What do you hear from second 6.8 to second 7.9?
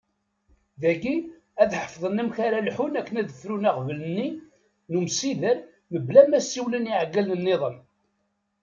i yiɛeggalen nniḍen.